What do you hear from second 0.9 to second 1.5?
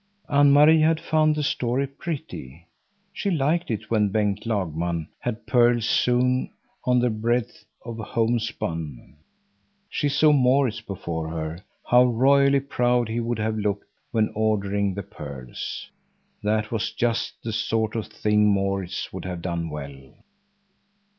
found the